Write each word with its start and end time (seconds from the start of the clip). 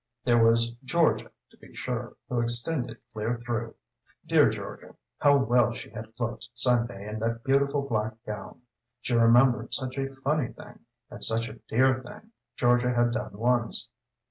There 0.23 0.43
was 0.43 0.71
Georgia, 0.83 1.29
to 1.51 1.57
be 1.57 1.75
sure, 1.75 2.15
who 2.27 2.39
extended 2.41 2.97
clear 3.13 3.37
through. 3.37 3.75
Dear 4.25 4.49
Georgia 4.49 4.95
how 5.19 5.37
well 5.37 5.73
she 5.73 5.91
had 5.91 6.11
looked 6.19 6.49
Sunday 6.55 7.07
in 7.07 7.19
that 7.19 7.43
beautiful 7.43 7.83
black 7.83 8.13
gown. 8.25 8.63
She 9.01 9.13
remembered 9.13 9.75
such 9.75 9.99
a 9.99 10.15
funny 10.23 10.53
thing, 10.53 10.79
and 11.11 11.23
such 11.23 11.49
a 11.49 11.59
dear 11.69 12.01
thing, 12.01 12.31
Georgia 12.57 12.91
had 12.95 13.11
done 13.11 13.37
once. 13.37 13.89